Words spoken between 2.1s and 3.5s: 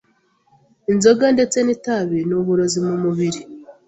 ni uburozi mu mubiri